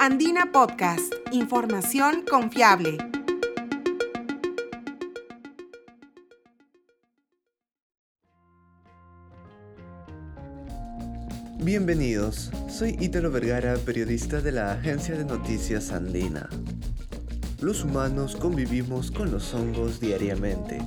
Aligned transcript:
Andina 0.00 0.52
Podcast, 0.52 1.12
información 1.32 2.24
confiable. 2.30 2.98
Bienvenidos, 11.58 12.52
soy 12.68 12.96
Ítalo 13.00 13.32
Vergara, 13.32 13.74
periodista 13.78 14.40
de 14.40 14.52
la 14.52 14.70
agencia 14.70 15.16
de 15.16 15.24
noticias 15.24 15.90
Andina. 15.90 16.48
Los 17.60 17.82
humanos 17.82 18.36
convivimos 18.36 19.10
con 19.10 19.32
los 19.32 19.52
hongos 19.52 19.98
diariamente. 19.98 20.78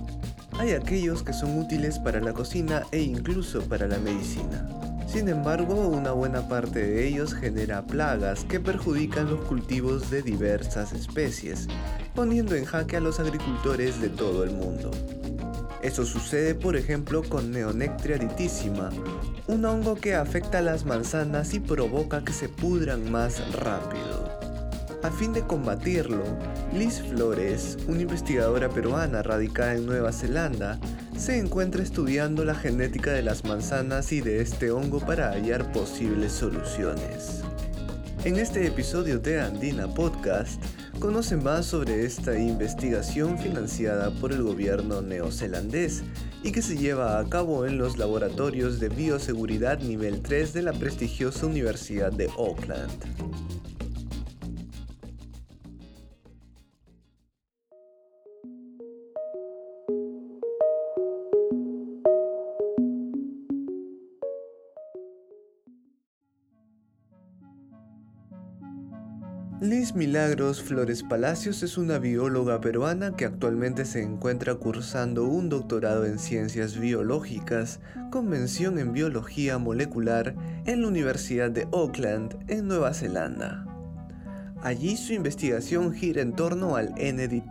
Hay 0.53 0.71
aquellos 0.71 1.21
que 1.21 1.33
son 1.33 1.59
útiles 1.59 1.99
para 1.99 2.21
la 2.21 2.31
cocina 2.31 2.83
e 2.93 3.01
incluso 3.01 3.61
para 3.67 3.87
la 3.87 3.99
medicina. 3.99 4.69
Sin 5.11 5.27
embargo, 5.27 5.89
una 5.89 6.13
buena 6.13 6.47
parte 6.47 6.79
de 6.87 7.05
ellos 7.05 7.33
genera 7.33 7.85
plagas 7.85 8.45
que 8.45 8.61
perjudican 8.61 9.29
los 9.29 9.41
cultivos 9.41 10.09
de 10.09 10.21
diversas 10.21 10.93
especies, 10.93 11.67
poniendo 12.15 12.55
en 12.55 12.63
jaque 12.63 12.95
a 12.95 13.01
los 13.01 13.19
agricultores 13.19 13.99
de 13.99 14.07
todo 14.07 14.45
el 14.45 14.51
mundo. 14.51 14.89
Eso 15.81 16.05
sucede 16.05 16.55
por 16.55 16.77
ejemplo 16.77 17.23
con 17.23 17.51
Neonectria 17.51 18.17
ditissima, 18.17 18.89
un 19.47 19.65
hongo 19.65 19.95
que 19.95 20.15
afecta 20.15 20.59
a 20.59 20.61
las 20.61 20.85
manzanas 20.85 21.53
y 21.53 21.59
provoca 21.59 22.23
que 22.23 22.31
se 22.31 22.47
pudran 22.47 23.11
más 23.11 23.41
rápido. 23.53 24.20
A 25.03 25.09
fin 25.09 25.33
de 25.33 25.41
combatirlo, 25.41 26.23
Liz 26.73 27.01
Flores, 27.01 27.75
una 27.87 28.03
investigadora 28.03 28.69
peruana 28.69 29.23
radicada 29.23 29.73
en 29.73 29.87
Nueva 29.87 30.11
Zelanda, 30.11 30.79
se 31.17 31.39
encuentra 31.39 31.81
estudiando 31.81 32.45
la 32.45 32.53
genética 32.53 33.11
de 33.11 33.23
las 33.23 33.43
manzanas 33.43 34.11
y 34.11 34.21
de 34.21 34.41
este 34.41 34.69
hongo 34.69 34.99
para 34.99 35.31
hallar 35.31 35.71
posibles 35.71 36.33
soluciones. 36.33 37.41
En 38.25 38.35
este 38.35 38.67
episodio 38.67 39.17
de 39.17 39.41
Andina 39.41 39.91
Podcast, 39.91 40.61
conoce 40.99 41.35
más 41.35 41.65
sobre 41.65 42.05
esta 42.05 42.37
investigación 42.37 43.39
financiada 43.39 44.11
por 44.11 44.31
el 44.31 44.43
gobierno 44.43 45.01
neozelandés 45.01 46.03
y 46.43 46.51
que 46.51 46.61
se 46.61 46.77
lleva 46.77 47.17
a 47.17 47.27
cabo 47.27 47.65
en 47.65 47.79
los 47.79 47.97
laboratorios 47.97 48.79
de 48.79 48.89
bioseguridad 48.89 49.79
nivel 49.79 50.21
3 50.21 50.53
de 50.53 50.61
la 50.61 50.73
prestigiosa 50.73 51.47
Universidad 51.47 52.11
de 52.11 52.29
Auckland. 52.37 53.50
Milagros 69.95 70.61
Flores 70.61 71.03
Palacios 71.03 71.63
es 71.63 71.77
una 71.77 71.99
bióloga 71.99 72.61
peruana 72.61 73.15
que 73.15 73.25
actualmente 73.25 73.83
se 73.83 74.01
encuentra 74.01 74.55
cursando 74.55 75.25
un 75.25 75.49
doctorado 75.49 76.05
en 76.05 76.17
ciencias 76.17 76.79
biológicas 76.79 77.79
con 78.09 78.29
mención 78.29 78.79
en 78.79 78.93
biología 78.93 79.57
molecular 79.57 80.35
en 80.65 80.81
la 80.81 80.87
Universidad 80.87 81.51
de 81.51 81.67
Auckland, 81.73 82.37
en 82.47 82.67
Nueva 82.67 82.93
Zelanda. 82.93 83.65
Allí 84.61 84.95
su 84.95 85.13
investigación 85.13 85.93
gira 85.93 86.21
en 86.21 86.33
torno 86.33 86.75
al 86.75 86.93
N. 86.97 87.43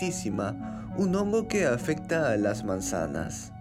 un 0.96 1.14
hongo 1.14 1.46
que 1.46 1.66
afecta 1.66 2.32
a 2.32 2.36
las 2.36 2.64
manzanas. 2.64 3.52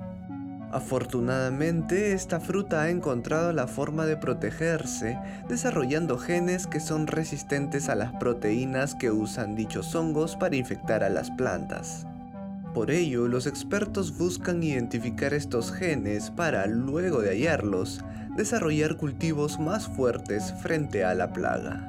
Afortunadamente, 0.72 2.14
esta 2.14 2.40
fruta 2.40 2.84
ha 2.84 2.90
encontrado 2.92 3.54
la 3.54 3.66
forma 3.66 4.06
de 4.06 4.18
protegerse, 4.18 5.18
desarrollando 5.48 6.20
genes 6.20 6.68
que 6.68 6.80
son 6.80 7.08
resistentes 7.08 7.90
a 7.90 7.96
las 7.96 8.14
proteínas 8.14 8.94
que 8.94 9.10
usan 9.10 9.56
dichos 9.56 9.96
hongos 9.96 10.36
para 10.36 10.56
infectar 10.56 11.04
a 11.04 11.10
las 11.10 11.32
plantas. 11.32 12.06
Por 12.76 12.92
ello, 12.92 13.28
los 13.28 13.48
expertos 13.48 14.16
buscan 14.16 14.62
identificar 14.62 15.34
estos 15.34 15.72
genes 15.72 16.30
para, 16.30 16.68
luego 16.68 17.22
de 17.22 17.32
hallarlos, 17.32 18.02
desarrollar 18.38 18.96
cultivos 18.96 19.60
más 19.60 19.88
fuertes 19.88 20.54
frente 20.62 21.04
a 21.04 21.16
la 21.16 21.34
plaga. 21.34 21.88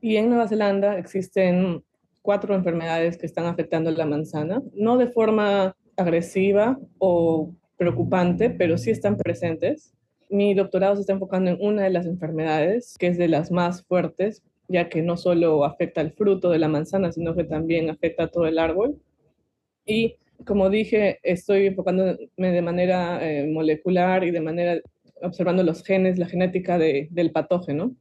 Y 0.00 0.16
en 0.16 0.30
Nueva 0.30 0.48
Zelanda 0.48 0.98
existen 0.98 1.84
cuatro 2.22 2.56
enfermedades 2.56 3.18
que 3.18 3.26
están 3.26 3.46
afectando 3.46 3.90
a 3.90 3.92
la 3.92 4.04
manzana, 4.04 4.62
no 4.74 4.98
de 4.98 5.06
forma 5.06 5.76
agresiva 6.00 6.78
o 6.98 7.54
preocupante, 7.80 8.50
pero 8.50 8.76
sí 8.76 8.90
están 8.90 9.16
presentes. 9.16 9.94
Mi 10.28 10.54
doctorado 10.54 10.96
se 10.96 11.00
está 11.00 11.14
enfocando 11.14 11.50
en 11.50 11.58
una 11.60 11.82
de 11.84 11.90
las 11.90 12.06
enfermedades, 12.06 12.96
que 12.98 13.06
es 13.06 13.16
de 13.16 13.26
las 13.26 13.50
más 13.50 13.82
fuertes, 13.84 14.42
ya 14.68 14.88
que 14.88 15.00
no 15.02 15.16
solo 15.16 15.64
afecta 15.64 16.02
el 16.02 16.12
fruto 16.12 16.50
de 16.50 16.58
la 16.58 16.68
manzana, 16.68 17.10
sino 17.10 17.34
que 17.34 17.44
también 17.44 17.88
afecta 17.88 18.24
a 18.24 18.28
todo 18.28 18.46
el 18.46 18.58
árbol. 18.58 19.00
Y 19.86 20.16
como 20.44 20.68
dije, 20.68 21.20
estoy 21.22 21.66
enfocándome 21.66 22.28
de 22.38 22.62
manera 22.62 23.26
eh, 23.26 23.46
molecular 23.46 24.24
y 24.24 24.30
de 24.30 24.40
manera 24.40 24.80
observando 25.22 25.62
los 25.62 25.82
genes, 25.82 26.18
la 26.18 26.26
genética 26.26 26.78
del 26.78 27.32
patógeno, 27.32 27.94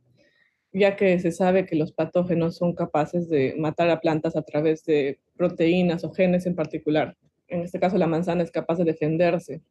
ya 0.74 0.96
que 0.98 1.20
se 1.20 1.32
sabe 1.32 1.66
que 1.66 1.76
los 1.78 1.94
patógenos 1.94 2.58
son 2.58 2.76
capaces 2.76 3.30
de 3.30 3.56
matar 3.58 3.90
a 3.90 4.02
plantas 4.02 4.36
a 4.36 4.42
través 4.44 4.84
de 4.86 5.20
proteínas 5.38 6.04
o 6.04 6.12
genes 6.12 6.46
en 6.46 6.56
particular 6.56 7.16
en 7.50 7.62
este 7.62 7.80
caso 7.80 7.98
la 7.98 8.08
manzana 8.08 8.44
es 8.44 8.52
capaz 8.52 8.78
de 8.78 8.86
defenderse. 8.86 9.62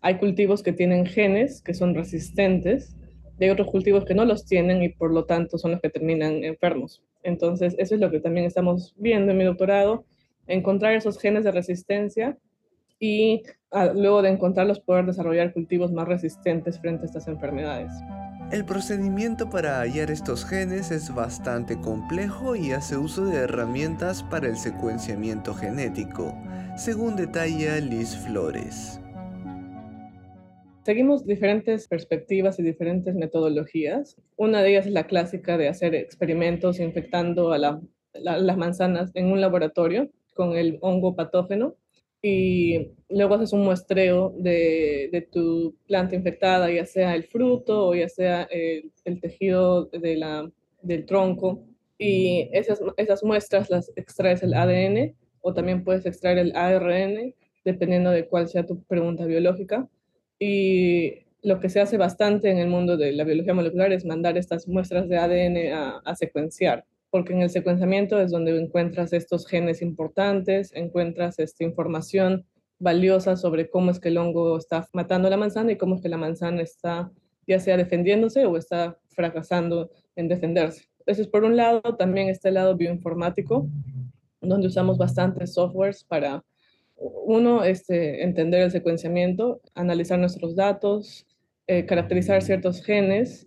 Hay 0.00 0.18
cultivos 0.18 0.62
que 0.62 0.72
tienen 0.72 1.06
genes 1.06 1.62
que 1.62 1.74
son 1.74 1.94
resistentes 1.94 2.96
y 3.38 3.44
hay 3.44 3.50
otros 3.50 3.68
cultivos 3.68 4.04
que 4.04 4.14
no 4.14 4.24
los 4.24 4.46
tienen 4.46 4.82
y 4.82 4.88
por 4.88 5.12
lo 5.12 5.24
tanto 5.24 5.58
son 5.58 5.72
los 5.72 5.80
que 5.80 5.90
terminan 5.90 6.44
enfermos. 6.44 7.02
Entonces, 7.22 7.74
eso 7.78 7.94
es 7.94 8.00
lo 8.00 8.10
que 8.10 8.20
también 8.20 8.46
estamos 8.46 8.94
viendo 8.96 9.32
en 9.32 9.38
mi 9.38 9.44
doctorado, 9.44 10.04
encontrar 10.46 10.94
esos 10.94 11.18
genes 11.18 11.44
de 11.44 11.52
resistencia 11.52 12.38
y 12.98 13.42
ah, 13.72 13.92
luego 13.94 14.22
de 14.22 14.30
encontrarlos 14.30 14.80
poder 14.80 15.06
desarrollar 15.06 15.52
cultivos 15.52 15.92
más 15.92 16.08
resistentes 16.08 16.78
frente 16.80 17.02
a 17.02 17.06
estas 17.06 17.28
enfermedades. 17.28 17.92
El 18.52 18.64
procedimiento 18.64 19.50
para 19.50 19.80
hallar 19.80 20.12
estos 20.12 20.44
genes 20.44 20.92
es 20.92 21.12
bastante 21.12 21.80
complejo 21.80 22.54
y 22.54 22.70
hace 22.70 22.96
uso 22.96 23.24
de 23.26 23.38
herramientas 23.38 24.22
para 24.22 24.46
el 24.46 24.56
secuenciamiento 24.56 25.52
genético, 25.52 26.32
según 26.76 27.16
detalla 27.16 27.80
Liz 27.80 28.14
Flores. 28.26 29.00
Seguimos 30.84 31.26
diferentes 31.26 31.88
perspectivas 31.88 32.58
y 32.58 32.62
diferentes 32.62 33.14
metodologías. 33.14 34.16
Una 34.36 34.62
de 34.62 34.70
ellas 34.70 34.86
es 34.86 34.92
la 34.92 35.06
clásica 35.06 35.56
de 35.56 35.68
hacer 35.68 35.94
experimentos 35.94 36.78
infectando 36.78 37.52
a 37.52 37.58
las 37.58 38.56
manzanas 38.56 39.10
en 39.14 39.32
un 39.32 39.40
laboratorio 39.40 40.10
con 40.34 40.54
el 40.54 40.78
hongo 40.82 41.16
patógeno 41.16 41.76
y 42.22 42.92
luego 43.08 43.34
haces 43.34 43.52
un 43.52 43.62
muestreo 43.62 44.34
de, 44.38 45.28
tu 45.32 45.74
planta 45.86 46.14
infectada, 46.14 46.70
ya 46.70 46.84
sea 46.84 47.14
el 47.14 47.24
fruto 47.24 47.88
o 47.88 47.94
ya 47.94 48.08
sea 48.08 48.46
el, 48.50 48.92
tejido 49.20 49.86
del 49.86 51.06
tronco. 51.06 51.64
Y 51.98 52.50
esas, 52.52 52.80
esas 52.98 53.24
muestras 53.24 53.70
las 53.70 53.90
extraes 53.96 54.42
el 54.42 54.52
ADN 54.52 55.14
o 55.46 55.54
también 55.54 55.84
puedes 55.84 56.06
extraer 56.06 56.38
el 56.38 56.56
ARN, 56.56 57.34
dependiendo 57.64 58.10
de 58.10 58.26
cuál 58.26 58.48
sea 58.48 58.66
tu 58.66 58.82
pregunta 58.82 59.26
biológica. 59.26 59.88
Y 60.38 61.26
lo 61.42 61.60
que 61.60 61.68
se 61.68 61.80
hace 61.80 61.96
bastante 61.96 62.50
en 62.50 62.58
el 62.58 62.68
mundo 62.68 62.96
de 62.96 63.12
la 63.12 63.24
biología 63.24 63.54
molecular 63.54 63.92
es 63.92 64.04
mandar 64.04 64.36
estas 64.36 64.66
muestras 64.66 65.08
de 65.08 65.18
ADN 65.18 65.72
a, 65.72 65.98
a 66.04 66.16
secuenciar 66.16 66.84
porque 67.10 67.32
en 67.32 67.40
el 67.40 67.48
secuenciamiento 67.48 68.20
es 68.20 68.30
donde 68.30 68.54
encuentras 68.60 69.12
estos 69.14 69.46
genes 69.46 69.80
importantes, 69.80 70.70
encuentras 70.74 71.38
esta 71.38 71.64
información 71.64 72.44
valiosa 72.78 73.36
sobre 73.36 73.70
cómo 73.70 73.90
es 73.90 74.00
que 74.00 74.08
el 74.08 74.18
hongo 74.18 74.58
está 74.58 74.86
matando 74.92 75.30
la 75.30 75.38
manzana 75.38 75.72
y 75.72 75.78
cómo 75.78 75.94
es 75.94 76.02
que 76.02 76.10
la 76.10 76.18
manzana 76.18 76.60
está 76.60 77.10
ya 77.46 77.60
sea 77.60 77.76
defendiéndose 77.76 78.44
o 78.44 78.56
está 78.56 78.98
fracasando 79.08 79.90
en 80.16 80.28
defenderse. 80.28 80.88
Eso 81.06 81.22
es 81.22 81.28
por 81.28 81.44
un 81.44 81.56
lado, 81.56 81.80
también 81.96 82.28
está 82.28 82.48
el 82.48 82.54
lado 82.54 82.76
bioinformático, 82.76 83.68
donde 84.48 84.68
usamos 84.68 84.98
bastantes 84.98 85.54
softwares 85.54 86.04
para, 86.04 86.44
uno, 86.96 87.64
este, 87.64 88.22
entender 88.24 88.62
el 88.62 88.70
secuenciamiento, 88.70 89.60
analizar 89.74 90.18
nuestros 90.18 90.56
datos, 90.56 91.26
eh, 91.66 91.84
caracterizar 91.84 92.42
ciertos 92.42 92.82
genes 92.82 93.46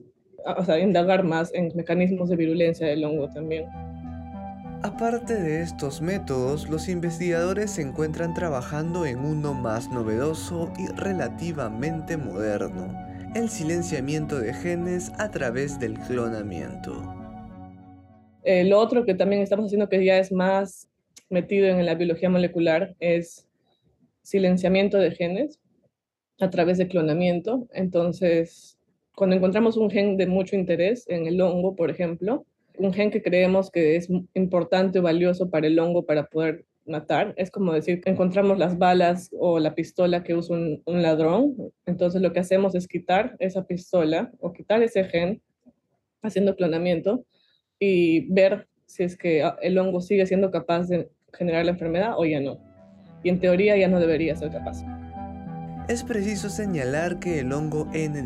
o 0.57 0.63
sea, 0.63 0.79
indagar 0.79 1.23
más 1.23 1.53
en 1.53 1.71
mecanismos 1.75 2.29
de 2.29 2.35
virulencia 2.35 2.87
del 2.87 3.03
hongo 3.03 3.29
también. 3.29 3.65
Aparte 4.81 5.35
de 5.35 5.61
estos 5.61 6.01
métodos, 6.01 6.69
los 6.69 6.87
investigadores 6.87 7.71
se 7.71 7.81
encuentran 7.81 8.33
trabajando 8.33 9.05
en 9.05 9.19
uno 9.19 9.53
más 9.53 9.91
novedoso 9.91 10.71
y 10.77 10.87
relativamente 10.95 12.15
moderno, 12.15 12.93
el 13.35 13.49
silenciamiento 13.49 14.39
de 14.39 14.53
genes 14.53 15.11
a 15.17 15.31
través 15.31 15.79
del 15.79 15.99
clonamiento. 15.99 16.93
El 18.43 18.71
otro 18.71 19.03
que 19.03 19.15
también 19.15 19.41
estamos 19.41 19.65
haciendo 19.65 19.89
que 19.89 20.03
ya 20.03 20.17
es 20.17 20.31
más 20.31 20.88
metido 21.29 21.67
en 21.67 21.85
la 21.85 21.95
biología 21.95 22.29
molecular 22.29 22.95
es 22.99 23.47
silenciamiento 24.21 24.97
de 24.97 25.11
genes 25.11 25.59
a 26.39 26.49
través 26.49 26.77
de 26.77 26.87
clonamiento. 26.87 27.67
Entonces, 27.73 28.77
cuando 29.15 29.35
encontramos 29.35 29.77
un 29.77 29.89
gen 29.89 30.17
de 30.17 30.27
mucho 30.27 30.55
interés 30.55 31.05
en 31.09 31.27
el 31.27 31.41
hongo, 31.41 31.75
por 31.75 31.89
ejemplo, 31.89 32.45
un 32.77 32.93
gen 32.93 33.11
que 33.11 33.21
creemos 33.21 33.69
que 33.71 33.95
es 33.95 34.09
importante 34.33 34.99
o 34.99 35.01
valioso 35.01 35.49
para 35.49 35.67
el 35.67 35.77
hongo 35.79 36.05
para 36.05 36.27
poder 36.27 36.65
matar. 36.85 37.33
Es 37.37 37.51
como 37.51 37.73
decir, 37.73 38.01
encontramos 38.05 38.57
las 38.57 38.77
balas 38.77 39.29
o 39.37 39.59
la 39.59 39.75
pistola 39.75 40.23
que 40.23 40.35
usa 40.35 40.55
un, 40.55 40.81
un, 40.85 41.01
ladrón. 41.01 41.55
Entonces 41.85 42.21
lo 42.21 42.31
que 42.33 42.39
hacemos 42.39 42.73
es 42.75 42.87
quitar 42.87 43.35
esa 43.39 43.65
pistola 43.67 44.31
o 44.39 44.53
quitar 44.53 44.81
ese 44.81 45.03
gen 45.03 45.41
haciendo 46.21 46.55
clonamiento 46.55 47.25
y 47.79 48.31
ver 48.31 48.67
si 48.85 49.03
es 49.03 49.17
que 49.17 49.43
el 49.61 49.77
hongo 49.77 50.01
sigue 50.01 50.25
siendo 50.25 50.49
capaz 50.49 50.87
de 50.87 51.09
generar 51.37 51.65
la 51.65 51.71
enfermedad 51.71 52.13
o 52.17 52.25
ya 52.25 52.39
no. 52.39 52.57
Y 53.23 53.29
en 53.29 53.39
teoría 53.39 53.77
ya 53.77 53.87
no 53.87 53.99
debería 53.99 54.35
ser 54.35 54.51
capaz. 54.51 54.83
Es 55.87 56.03
preciso 56.03 56.49
señalar 56.49 57.19
que 57.19 57.39
el 57.39 57.51
hongo 57.51 57.87
N. 57.93 58.21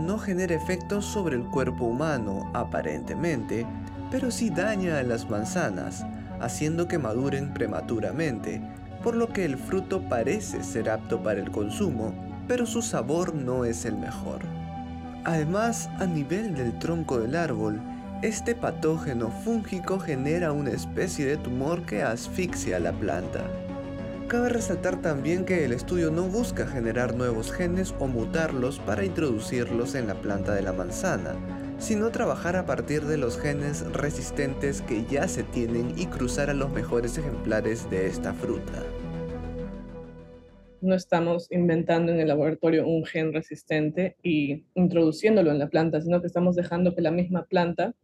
no 0.00 0.18
genera 0.18 0.54
efectos 0.54 1.04
sobre 1.04 1.34
el 1.34 1.42
cuerpo 1.44 1.84
humano, 1.84 2.48
aparentemente, 2.54 3.66
pero 4.10 4.30
sí 4.30 4.50
daña 4.50 4.98
a 4.98 5.02
las 5.02 5.28
manzanas, 5.28 6.06
haciendo 6.40 6.86
que 6.86 6.98
maduren 6.98 7.52
prematuramente, 7.52 8.62
por 9.02 9.16
lo 9.16 9.28
que 9.28 9.44
el 9.44 9.56
fruto 9.56 10.02
parece 10.08 10.62
ser 10.62 10.88
apto 10.88 11.22
para 11.22 11.40
el 11.40 11.50
consumo, 11.50 12.14
pero 12.46 12.66
su 12.66 12.82
sabor 12.82 13.34
no 13.34 13.64
es 13.64 13.84
el 13.84 13.96
mejor. 13.96 14.42
Además, 15.24 15.90
a 15.98 16.06
nivel 16.06 16.54
del 16.54 16.78
tronco 16.78 17.18
del 17.18 17.34
árbol, 17.34 17.80
este 18.22 18.54
patógeno 18.54 19.30
fúngico 19.30 19.98
genera 19.98 20.52
una 20.52 20.70
especie 20.70 21.26
de 21.26 21.36
tumor 21.36 21.84
que 21.84 22.02
asfixia 22.02 22.78
a 22.78 22.80
la 22.80 22.92
planta. 22.92 23.44
Cabe 24.26 24.48
resaltar 24.48 25.02
también 25.02 25.44
que 25.44 25.64
el 25.66 25.72
estudio 25.72 26.10
no 26.10 26.24
busca 26.24 26.66
generar 26.66 27.14
nuevos 27.14 27.52
genes 27.52 27.94
o 27.98 28.06
mutarlos 28.06 28.78
para 28.80 29.04
introducirlos 29.04 29.94
en 29.94 30.06
la 30.06 30.14
planta 30.14 30.54
de 30.54 30.62
la 30.62 30.72
manzana, 30.72 31.36
sino 31.78 32.10
trabajar 32.10 32.56
a 32.56 32.64
partir 32.64 33.02
de 33.04 33.18
los 33.18 33.38
genes 33.38 33.86
resistentes 33.92 34.80
que 34.80 35.04
ya 35.04 35.28
se 35.28 35.44
tienen 35.44 35.92
y 35.96 36.06
cruzar 36.06 36.48
a 36.48 36.54
los 36.54 36.70
mejores 36.70 37.18
ejemplares 37.18 37.88
de 37.90 38.06
esta 38.06 38.32
fruta. 38.32 38.82
No 40.80 40.94
estamos 40.94 41.48
inventando 41.52 42.12
en 42.12 42.20
el 42.20 42.28
laboratorio 42.28 42.86
un 42.86 43.04
gen 43.04 43.32
resistente 43.32 44.16
y 44.22 44.64
introduciéndolo 44.74 45.50
en 45.50 45.58
la 45.58 45.68
planta, 45.68 46.00
sino 46.00 46.20
que 46.20 46.26
estamos 46.26 46.56
dejando 46.56 46.94
que 46.94 47.02
la 47.02 47.10
misma 47.10 47.44
planta 47.44 47.94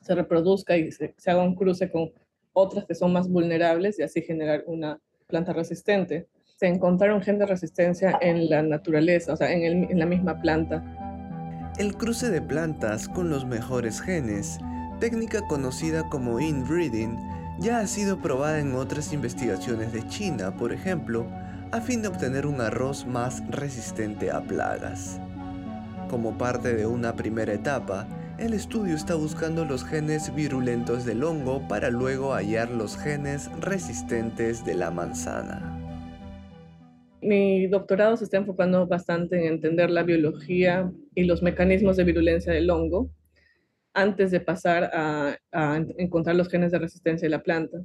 se 0.00 0.14
reproduzca 0.14 0.76
y 0.76 0.90
se, 0.92 1.14
haga 1.26 1.42
un 1.42 1.54
cruce 1.54 1.90
con 1.90 2.10
otras 2.52 2.84
que 2.86 2.94
son 2.94 3.12
más 3.12 3.28
vulnerables 3.28 3.98
y 3.98 4.02
así 4.02 4.22
generar 4.22 4.64
una 4.66 5.00
planta 5.26 5.52
resistente. 5.52 6.26
Se 6.56 6.66
encontraron 6.66 7.22
gen 7.22 7.38
de 7.38 7.46
resistencia 7.46 8.18
en 8.20 8.50
la 8.50 8.62
naturaleza, 8.62 9.32
o 9.32 9.36
sea, 9.36 9.50
en, 9.52 9.90
en 9.90 9.98
la 9.98 10.06
misma 10.06 10.40
planta. 10.40 10.84
El 11.78 11.96
cruce 11.96 12.30
de 12.30 12.42
plantas 12.42 13.08
con 13.08 13.30
los 13.30 13.46
mejores 13.46 14.00
genes, 14.00 14.58
técnica 14.98 15.40
conocida 15.46 16.08
como 16.10 16.40
inbreeding, 16.40 17.16
ya 17.58 17.80
ha 17.80 17.86
sido 17.86 18.20
probada 18.20 18.58
en 18.58 18.74
otras 18.74 19.12
investigaciones 19.12 19.92
de 19.92 20.06
China, 20.08 20.56
por 20.56 20.72
ejemplo, 20.72 21.26
a 21.72 21.80
fin 21.80 22.02
de 22.02 22.08
obtener 22.08 22.46
un 22.46 22.60
arroz 22.60 23.06
más 23.06 23.42
resistente 23.48 24.30
a 24.30 24.40
plagas. 24.40 25.20
Como 26.08 26.36
parte 26.36 26.74
de 26.74 26.86
una 26.86 27.14
primera 27.14 27.52
etapa, 27.52 28.08
el 28.40 28.54
estudio 28.54 28.94
está 28.94 29.16
buscando 29.16 29.66
los 29.66 29.84
genes 29.84 30.34
virulentos 30.34 31.04
del 31.04 31.22
hongo 31.24 31.68
para 31.68 31.90
luego 31.90 32.32
hallar 32.32 32.70
los 32.70 32.96
genes 32.96 33.50
resistentes 33.60 34.64
de 34.64 34.74
la 34.74 34.90
manzana. 34.90 35.76
Mi 37.20 37.66
doctorado 37.66 38.16
se 38.16 38.24
está 38.24 38.38
enfocando 38.38 38.86
bastante 38.86 39.36
en 39.36 39.52
entender 39.52 39.90
la 39.90 40.04
biología 40.04 40.90
y 41.14 41.24
los 41.24 41.42
mecanismos 41.42 41.98
de 41.98 42.04
virulencia 42.04 42.50
del 42.50 42.70
hongo 42.70 43.10
antes 43.92 44.30
de 44.30 44.40
pasar 44.40 44.90
a, 44.94 45.36
encontrar 45.98 46.34
los 46.34 46.48
genes 46.48 46.72
de 46.72 46.78
resistencia 46.78 47.26
de 47.26 47.30
la 47.30 47.42
planta. 47.42 47.78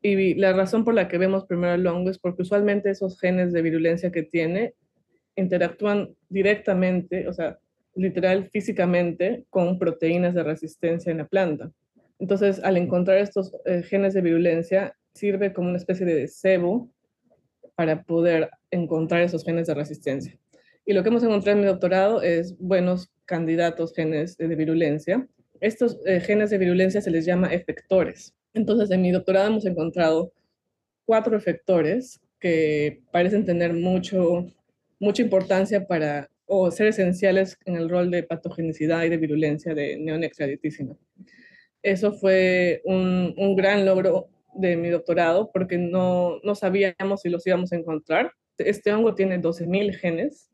Y 0.00 0.34
la 0.36 0.54
razón 0.54 0.84
por 0.84 0.94
la 0.94 1.06
que 1.06 1.18
vemos 1.18 1.44
primero 1.44 1.74
el 1.74 1.86
hongo 1.86 2.08
es 2.08 2.18
porque 2.18 2.42
usualmente 2.42 2.88
esos 2.88 3.20
genes 3.20 3.52
de 3.52 3.60
virulencia 3.60 4.10
que 4.10 4.22
tiene 4.22 4.72
interactúan 5.34 6.14
directamente, 6.30 7.28
o 7.28 7.34
sea, 7.34 7.58
literal 7.96 8.48
físicamente 8.50 9.44
con 9.50 9.78
proteínas 9.78 10.34
de 10.34 10.42
resistencia 10.42 11.10
en 11.10 11.18
la 11.18 11.26
planta. 11.26 11.72
Entonces, 12.18 12.60
al 12.62 12.76
encontrar 12.76 13.18
estos 13.18 13.52
eh, 13.64 13.82
genes 13.82 14.14
de 14.14 14.20
virulencia, 14.20 14.96
sirve 15.14 15.52
como 15.52 15.68
una 15.68 15.78
especie 15.78 16.06
de 16.06 16.28
cebo 16.28 16.90
para 17.74 18.02
poder 18.02 18.50
encontrar 18.70 19.22
esos 19.22 19.44
genes 19.44 19.66
de 19.66 19.74
resistencia. 19.74 20.38
Y 20.84 20.92
lo 20.92 21.02
que 21.02 21.08
hemos 21.08 21.22
encontrado 21.22 21.58
en 21.58 21.64
mi 21.64 21.66
doctorado 21.66 22.22
es 22.22 22.56
buenos 22.58 23.10
candidatos 23.24 23.92
genes 23.92 24.36
de 24.36 24.54
virulencia. 24.54 25.26
Estos 25.60 25.98
eh, 26.06 26.20
genes 26.20 26.50
de 26.50 26.58
virulencia 26.58 27.00
se 27.00 27.10
les 27.10 27.24
llama 27.26 27.52
efectores. 27.52 28.34
Entonces, 28.54 28.90
en 28.90 29.02
mi 29.02 29.10
doctorado 29.10 29.48
hemos 29.48 29.66
encontrado 29.66 30.32
cuatro 31.04 31.36
efectores 31.36 32.20
que 32.38 33.02
parecen 33.10 33.44
tener 33.44 33.72
mucho, 33.72 34.46
mucha 35.00 35.22
importancia 35.22 35.86
para 35.86 36.30
o 36.46 36.70
ser 36.70 36.88
esenciales 36.88 37.58
en 37.64 37.76
el 37.76 37.88
rol 37.88 38.10
de 38.10 38.22
patogenicidad 38.22 39.04
y 39.04 39.08
de 39.08 39.16
virulencia 39.16 39.74
de 39.74 39.98
neonextraditísima. 39.98 40.96
Eso 41.82 42.12
fue 42.12 42.82
un, 42.84 43.34
un, 43.36 43.56
gran 43.56 43.84
logro 43.84 44.28
de 44.54 44.76
mi 44.76 44.88
doctorado 44.88 45.50
porque 45.52 45.76
no, 45.76 46.40
no 46.42 46.54
sabíamos 46.54 47.22
si 47.22 47.28
los 47.28 47.46
íbamos 47.46 47.72
a 47.72 47.76
encontrar. 47.76 48.32
Este 48.58 48.92
hongo 48.92 49.14
tiene 49.14 49.40
12.000 49.40 49.94
genes 49.94 50.50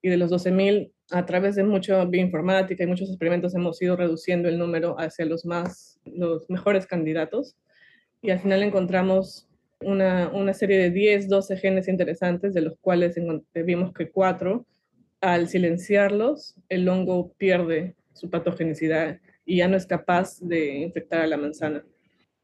y 0.00 0.08
de 0.08 0.16
los 0.16 0.30
12.000, 0.30 0.92
a 1.10 1.26
través 1.26 1.56
de 1.56 1.64
mucha 1.64 2.04
bioinformática 2.04 2.84
y 2.84 2.86
muchos 2.86 3.08
experimentos 3.08 3.54
hemos 3.54 3.80
ido 3.82 3.96
reduciendo 3.96 4.48
el 4.48 4.58
número 4.58 4.96
hacia 4.98 5.24
los, 5.24 5.44
más, 5.44 6.00
los 6.04 6.48
mejores 6.48 6.86
candidatos 6.86 7.56
y 8.22 8.30
al 8.30 8.40
final 8.40 8.62
encontramos 8.62 9.48
una, 9.80 10.30
una 10.32 10.54
serie 10.54 10.78
de 10.78 10.90
10, 10.90 11.28
12 11.28 11.56
genes 11.58 11.88
interesantes, 11.88 12.54
de 12.54 12.62
los 12.62 12.78
cuales 12.80 13.16
vimos 13.54 13.92
que 13.92 14.10
cuatro 14.10 14.66
al 15.20 15.48
silenciarlos, 15.48 16.54
el 16.68 16.88
hongo 16.88 17.32
pierde 17.38 17.96
su 18.12 18.30
patogenicidad 18.30 19.20
y 19.44 19.58
ya 19.58 19.68
no 19.68 19.76
es 19.76 19.86
capaz 19.86 20.40
de 20.40 20.78
infectar 20.78 21.20
a 21.20 21.26
la 21.26 21.36
manzana. 21.36 21.84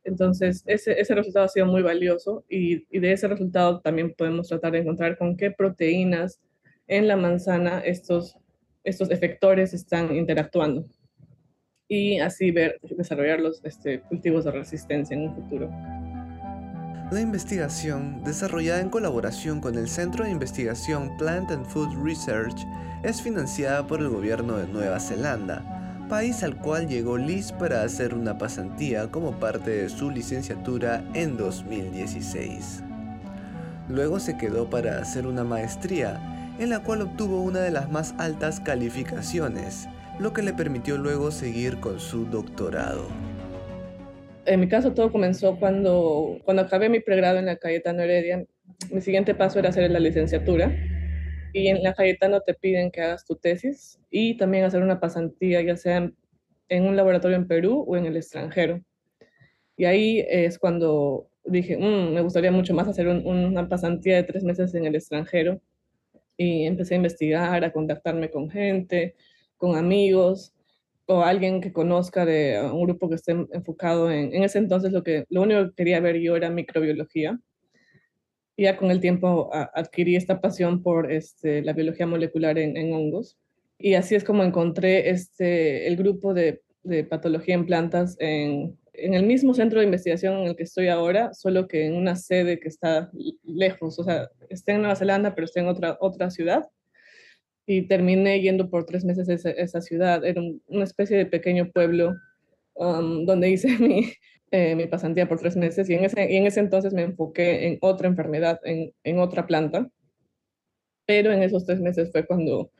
Entonces, 0.05 0.65
ese, 0.67 1.01
ese 1.01 1.15
resultado 1.15 1.47
ha 1.47 1.49
sido 1.49 1.67
muy 1.67 1.83
valioso 1.83 2.45
y, 2.49 2.87
y, 2.91 2.99
de 2.99 3.13
ese 3.13 3.29
resultado 3.29 3.81
también 3.81 4.15
podemos 4.15 4.49
tratar 4.49 4.73
de 4.73 4.79
encontrar 4.79 5.17
con 5.17 5.37
qué 5.37 5.51
proteínas 5.51 6.41
en 6.89 7.07
la 7.07 7.17
manzana 7.17 7.81
estos, 7.81 8.37
estos 8.83 9.11
efectores 9.11 9.75
están 9.75 10.15
interactuando 10.17 10.87
y 11.93 12.21
así 12.21 12.51
ver, 12.51 12.81
desarrollar 12.97 13.39
los 13.41 13.63
este, 13.65 14.01
cultivos 14.01 14.45
de 14.45 14.53
resistencia 14.53 15.15
en 15.15 15.29
un 15.29 15.35
futuro. 15.35 15.71
La 17.13 17.21
investigación, 17.21 18.25
desarrollada 18.25 18.81
en 18.81 18.89
colaboración 18.89 19.61
con 19.61 19.77
el 19.77 19.87
Centro 19.87 20.25
de 20.25 20.31
Investigación 20.31 21.15
Plant 21.19 21.51
and 21.51 21.67
Food 21.67 22.03
Research, 22.03 22.67
es 23.03 23.21
financiada 23.21 23.87
por 23.87 24.01
el 24.01 24.09
gobierno 24.09 24.57
de 24.57 24.67
Nueva 24.67 24.99
Zelanda, 24.99 26.07
país 26.09 26.43
al 26.43 26.57
cual 26.57 26.89
llegó 26.89 27.19
Liz 27.19 27.53
para 27.53 27.83
hacer 27.83 28.15
una 28.15 28.39
pasantía 28.39 29.11
como 29.11 29.33
parte 29.33 29.73
de 29.73 29.91
su 29.91 30.11
licenciatura 30.11 31.05
en 31.13 31.37
2016. 31.37 32.83
Luego 33.91 34.19
se 34.19 34.39
quedó 34.39 34.71
para 34.71 34.99
hacer 34.99 35.27
una 35.27 35.45
maestría, 35.45 36.55
en 36.59 36.71
la 36.71 36.79
cual 36.79 37.03
obtuvo 37.03 37.43
una 37.43 37.61
de 37.61 37.73
las 37.73 37.91
más 37.91 38.15
altas 38.17 38.59
calificaciones, 38.59 39.87
lo 40.19 40.33
que 40.33 40.41
le 40.41 40.55
permitió 40.55 40.97
luego 40.97 41.31
seguir 41.31 41.79
con 41.79 42.01
su 42.01 42.25
doctorado. 42.25 43.32
En 44.45 44.61
mi 44.61 44.69
caso 44.69 44.93
todo 44.93 45.13
comenzó 45.13 45.59
cuando, 45.59 46.39
cuando 46.45 46.63
acabé 46.63 46.89
mi 46.89 47.01
pregrado 47.01 47.39
en 47.39 47.47
la 47.47 47.57
Cayetano 47.57 48.03
Heredia. 48.03 48.45
Mi 48.91 49.01
siguiente 49.01 49.35
paso 49.35 49.59
era 49.59 49.69
hacer 49.69 49.91
la 49.91 50.01
licenciatura 50.01 50.73
y 51.53 51.69
en 51.69 51.83
la 51.83 51.95
Cayetano 51.95 52.41
te 52.41 52.55
piden 52.55 52.91
que 52.91 53.03
hagas 53.03 53.25
tu 53.25 53.37
tesis 53.37 54.01
y 54.11 54.37
también 54.37 54.65
hacer 54.65 54.83
una 54.83 54.99
pasantía, 54.99 55.61
ya 55.63 55.77
sea 55.77 56.11
en, 56.69 56.85
un 56.85 56.97
laboratorio 56.97 57.37
en 57.37 57.47
Perú 57.47 57.85
o 57.87 57.97
en 57.97 58.07
el 58.07 58.17
extranjero. 58.17 58.83
Y 59.77 59.85
ahí 59.85 60.25
es 60.29 60.59
cuando 60.59 61.29
dije, 61.45 61.77
mm, 61.77 62.15
me 62.15 62.23
gustaría 62.23 62.51
mucho 62.51 62.75
más 62.75 62.89
hacer 62.89 63.07
una 63.09 63.69
pasantía 63.69 64.17
de 64.17 64.23
tres 64.25 64.45
meses 64.45 64.75
en 64.75 64.87
el 64.87 64.95
extranjero. 64.95 65.61
Y 66.37 66.65
empecé 66.65 66.95
a 66.95 66.97
investigar, 66.97 67.63
a 67.65 67.73
contactarme 67.73 68.31
con 68.31 68.51
gente, 68.51 69.15
con 69.57 69.77
amigos, 69.77 70.55
o 71.07 71.23
alguien 71.23 71.61
que 71.61 71.73
conozca 71.73 72.25
de 72.25 72.61
un 72.73 72.85
grupo 72.85 73.09
que 73.09 73.17
esté 73.17 73.33
enfocado 73.33 74.11
en, 74.11 74.35
en 74.35 74.45
ese 74.45 74.59
entonces 74.59 74.93
lo, 74.93 75.03
que, 75.03 75.25
lo 75.29 75.43
único 75.43 75.65
que 75.67 75.75
quería 75.77 76.01
ver 76.01 76.19
yo 76.21 76.37
era 76.37 76.51
microbiología. 76.51 77.39
Y 78.57 78.65
ya 78.65 78.77
con 78.77 78.91
el 78.91 79.01
tiempo 79.01 79.51
adquirí 79.53 80.15
esta 80.15 80.41
pasión 80.41 80.83
por 80.83 81.11
este, 81.11 81.63
la 81.63 81.73
biología 81.73 82.07
molecular 82.07 82.59
en, 82.59 82.77
en, 82.77 82.93
hongos. 82.93 83.39
Y 83.79 83.95
así 83.95 84.15
es 84.15 84.25
como 84.25 84.45
encontré 84.45 85.09
este, 85.11 85.89
el 85.89 85.97
grupo 85.97 86.35
de, 86.35 86.63
de 86.83 87.03
patología 87.05 87.55
en 87.55 87.65
plantas 87.65 88.15
en, 88.21 88.79
en, 88.93 89.15
el 89.15 89.25
mismo 89.25 89.55
centro 89.55 89.81
de 89.81 89.87
investigación 89.87 90.37
en 90.39 90.49
el 90.49 90.57
que 90.57 90.65
estoy 90.65 90.89
ahora, 90.89 91.33
solo 91.33 91.67
que 91.67 91.87
en 91.87 91.95
una 91.95 92.15
sede 92.15 92.61
que 92.61 92.69
está 92.69 93.11
lejos. 93.43 93.99
O 93.99 94.05
sea, 94.05 94.29
está 94.51 94.73
en 94.73 94.83
Nueva 94.83 94.97
Zelanda, 94.97 95.35
pero 95.35 95.47
está 95.47 95.61
en 95.61 95.69
otra, 95.69 95.97
otra 95.99 96.31
ciudad 96.31 96.69
y 97.67 97.83
terminé 97.87 98.41
yendo 98.41 98.69
por 98.71 98.85
tres 98.85 99.05
meses 99.05 99.29
a 99.47 99.51
esa, 99.51 99.81
ciudad. 99.81 100.25
Era 100.25 100.43
una 100.67 100.85
especie 100.85 101.17
de 101.17 101.27
pequeño 101.27 101.71
pueblo 101.71 102.15
um, 102.75 103.25
donde 103.25 103.51
hice 103.51 103.69
mi, 103.79 104.13
eh, 104.51 104.75
mi 104.75 104.87
pasantía 104.87 105.29
por 105.29 105.39
tres 105.39 105.57
meses 105.57 105.89
y 105.89 105.95
en, 105.95 106.05
ese, 106.05 106.31
y 106.31 106.37
en 106.37 106.47
ese 106.47 106.61
entonces 106.61 106.93
me 106.93 107.03
enfoqué 107.03 107.67
en 107.67 107.79
otra 107.81 108.09
enfermedad, 108.09 108.61
en, 108.65 108.93
en 109.05 109.19
otra 109.19 109.47
planta. 109.47 109.89
Pero 111.07 111.33
en 111.33 111.43
esos 111.43 111.65
tres 111.65 111.81
meses 111.81 112.11
fue 112.13 112.27
cuando 112.27 112.71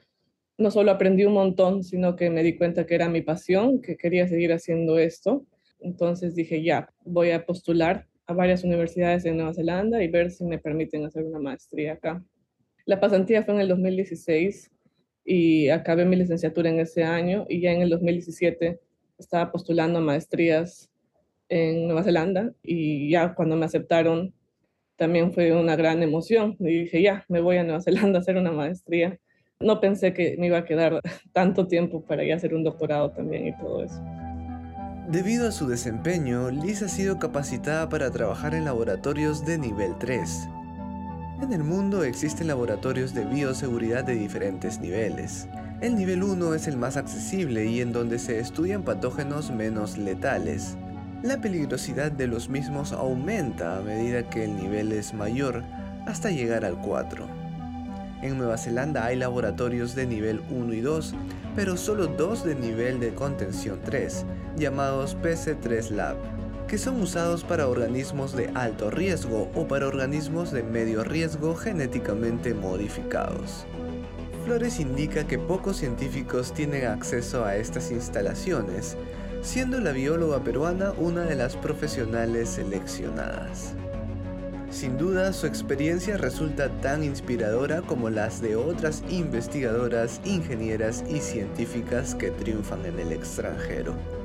no 0.59 0.71
solo 0.71 0.91
aprendí 0.91 1.25
un 1.25 1.35
montón, 1.35 1.83
sino 1.83 2.15
que 2.17 2.31
me 2.31 2.43
di 2.43 2.57
cuenta 2.57 2.87
que 2.87 2.95
era 2.95 3.09
mi 3.09 3.23
pasión, 3.23 3.81
que 3.81 3.97
quería 3.97 4.29
seguir 4.29 4.53
haciendo 4.53 4.99
esto. 4.99 5.47
Entonces 5.81 6.35
dije, 6.35 6.63
ya, 6.63 6.89
voy 7.05 7.31
a 7.31 7.45
postular 7.45 8.07
a 8.27 8.35
varias 8.35 8.63
universidades 8.63 9.25
en 9.25 9.37
Nueva 9.37 9.55
Zelanda 9.55 10.03
y 10.03 10.09
ver 10.09 10.31
si 10.31 10.45
me 10.45 10.59
permiten 10.59 11.05
hacer 11.05 11.25
una 11.25 11.41
maestría 11.41 11.95
acá. 11.95 12.25
La 12.85 13.01
pasantía 13.01 13.43
fue 13.43 13.55
en 13.55 13.61
el 13.61 13.69
2016 13.69 14.71
y 15.25 15.69
acabé 15.69 16.05
mi 16.05 16.17
licenciatura 16.17 16.71
en 16.71 16.81
ese 16.81 17.05
año 17.05 17.47
y 17.49 17.61
ya 17.61 17.73
en 17.73 17.83
el 17.83 17.91
2017 17.91 18.81
estaba 19.19 19.53
postulando 19.53 19.99
a 19.99 20.03
maestrías 20.03 20.91
en 21.49 21.87
Nueva 21.87 22.03
Zelanda 22.03 22.53
y 22.63 23.11
ya 23.11 23.35
cuando 23.35 23.57
me 23.57 23.67
aceptaron 23.67 24.35
también 24.97 25.33
fue 25.33 25.53
una 25.53 25.77
gran 25.77 26.03
emoción. 26.03 26.57
Y 26.59 26.83
dije, 26.83 27.03
ya, 27.03 27.25
me 27.29 27.41
voy 27.41 27.57
a 27.57 27.65
Nueva 27.65 27.81
Zelanda 27.81 28.19
a 28.19 28.23
hacer 28.23 28.37
una 28.37 28.53
maestría. 28.53 29.19
No 29.61 29.81
pensé 29.81 30.13
que 30.13 30.37
me 30.39 30.47
iba 30.47 30.59
a 30.59 30.65
quedar 30.65 31.01
tanto 31.33 31.67
tiempo 31.69 32.05
para 32.05 32.25
ya 32.25 32.37
hacer 32.37 32.55
un 32.55 32.65
doctorado 32.65 33.11
también 33.11 33.47
y 33.47 33.57
todo 33.59 33.85
eso. 33.85 34.03
Debido 35.09 35.49
a 35.49 35.53
su 35.53 35.69
desempeño, 35.69 36.51
Liz 36.51 36.83
ha 36.83 36.89
sido 36.89 37.19
capacitada 37.19 37.89
para 37.89 38.11
trabajar 38.11 38.55
en 38.55 38.65
laboratorios 38.65 39.45
de 39.45 39.59
nivel 39.59 39.99
3. 39.99 40.49
En 41.43 41.53
el 41.53 41.65
mundo 41.65 42.05
existen 42.05 42.47
laboratorios 42.47 43.15
de 43.15 43.25
bioseguridad 43.25 44.05
de 44.05 44.15
diferentes 44.15 44.79
niveles. 44.79 45.49
El 45.81 45.97
nivel 45.97 46.23
1 46.23 46.55
es 46.55 46.69
el 46.69 46.77
más 46.77 46.97
accesible 46.97 47.67
y 47.67 47.81
en 47.81 47.93
donde 47.93 48.21
se 48.21 48.39
estudian 48.39 48.85
patógenos 48.85 49.51
menos 49.51 49.99
letales. 49.99 50.77
La 51.25 51.41
peligrosidad 51.41 52.13
de 52.13 52.29
los 52.29 52.49
mismos 52.49 52.93
aumenta 52.93 53.77
a 53.77 53.81
medida 53.81 54.31
que 54.31 54.45
el 54.45 54.57
nivel 54.57 54.93
es 54.93 55.15
mayor, 55.15 55.65
hasta 56.07 56.31
llegar 56.31 56.65
al 56.65 56.81
4. 56.81 57.27
En 58.23 58.39
Nueva 58.39 58.57
Zelanda 58.57 59.05
hay 59.05 59.17
laboratorios 59.17 59.97
de 59.97 60.07
nivel 60.07 60.43
1 60.49 60.73
y 60.75 60.81
2, 60.81 61.13
pero 61.57 61.77
solo 61.77 62.07
dos 62.07 62.45
de 62.45 62.55
nivel 62.55 63.01
de 63.01 63.15
contención 63.15 63.81
3, 63.85 64.25
llamados 64.57 65.17
PC3 65.21 65.91
Lab, 65.91 66.17
que 66.73 66.79
son 66.79 67.03
usados 67.03 67.45
para 67.45 67.69
organismos 67.69 68.35
de 68.35 68.51
alto 68.55 68.91
riesgo 68.91 69.51
o 69.55 69.69
para 69.69 69.87
organismos 69.87 70.53
de 70.53 70.63
medio 70.63 71.05
riesgo 71.05 71.55
genéticamente 71.55 72.55
modificados. 72.55 73.67
Flores 74.47 74.81
indica 74.81 75.27
que 75.27 75.39
pocos 75.39 75.77
científicos 75.77 76.55
tienen 76.55 76.87
acceso 76.87 77.45
a 77.45 77.57
estas 77.57 77.91
instalaciones, 77.91 78.97
siendo 79.43 79.81
la 79.81 79.93
bióloga 79.93 80.43
peruana 80.43 80.93
una 80.93 81.25
de 81.25 81.35
las 81.35 81.59
profesionales 81.59 82.49
seleccionadas. 82.49 83.75
Sin 84.71 84.97
duda, 84.97 85.35
su 85.35 85.47
experiencia 85.47 86.17
resulta 86.17 86.71
tan 86.81 87.05
inspiradora 87.05 87.83
como 87.83 88.09
las 88.09 88.41
de 88.41 88.57
otras 88.57 89.03
investigadoras, 89.11 90.23
ingenieras 90.25 91.05
y 91.07 91.21
científicas 91.21 92.15
que 92.15 92.31
triunfan 92.31 92.87
en 92.87 92.99
el 92.99 93.13
extranjero. 93.13 94.22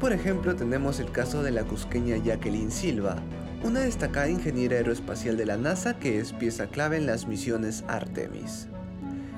Por 0.00 0.14
ejemplo, 0.14 0.56
tenemos 0.56 0.98
el 0.98 1.12
caso 1.12 1.42
de 1.42 1.50
la 1.50 1.64
cusqueña 1.64 2.16
Jacqueline 2.16 2.70
Silva, 2.70 3.16
una 3.62 3.80
destacada 3.80 4.30
ingeniera 4.30 4.76
aeroespacial 4.76 5.36
de 5.36 5.44
la 5.44 5.58
NASA 5.58 5.98
que 5.98 6.18
es 6.18 6.32
pieza 6.32 6.68
clave 6.68 6.96
en 6.96 7.04
las 7.04 7.28
misiones 7.28 7.84
Artemis. 7.86 8.66